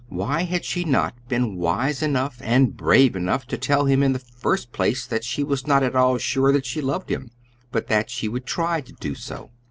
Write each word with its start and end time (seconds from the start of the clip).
Why 0.09 0.45
had 0.45 0.65
she 0.65 0.83
not 0.83 1.13
been 1.29 1.57
wise 1.57 2.01
enough 2.01 2.39
and 2.41 2.75
brave 2.75 3.15
enough 3.15 3.45
to 3.45 3.55
tell 3.55 3.85
him 3.85 4.01
in 4.01 4.13
the 4.13 4.17
first 4.41 4.71
place 4.71 5.05
that 5.05 5.23
she 5.23 5.43
was 5.43 5.67
not 5.67 5.83
at 5.83 5.95
all 5.95 6.17
sure 6.17 6.51
that 6.53 6.65
she 6.65 6.81
loved 6.81 7.11
him, 7.11 7.29
but 7.71 7.85
that 7.85 8.09
she 8.09 8.27
would 8.27 8.47
try 8.47 8.81
to 8.81 8.93
do 8.93 9.13
so? 9.13 9.51